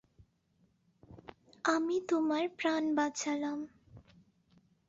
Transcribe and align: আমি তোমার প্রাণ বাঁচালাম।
আমি 1.65 1.95
তোমার 2.09 2.43
প্রাণ 2.57 2.83
বাঁচালাম। 2.95 3.59